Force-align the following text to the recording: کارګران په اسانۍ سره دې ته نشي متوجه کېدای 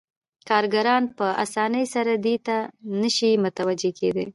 کارګران 0.49 1.03
په 1.17 1.27
اسانۍ 1.43 1.85
سره 1.93 2.13
دې 2.25 2.35
ته 2.45 2.55
نشي 3.01 3.31
متوجه 3.43 3.91
کېدای 3.99 4.27